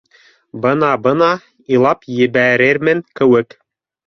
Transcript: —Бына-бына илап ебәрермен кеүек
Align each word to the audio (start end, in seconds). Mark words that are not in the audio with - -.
—Бына-бына 0.63 1.27
илап 1.77 2.09
ебәрермен 2.21 3.05
кеүек 3.21 3.57